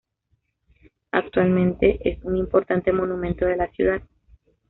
Actualmente 1.11 2.09
es 2.09 2.23
un 2.23 2.35
importante 2.35 2.91
monumento 2.91 3.45
de 3.45 3.55
la 3.55 3.67
ciudad. 3.69 4.01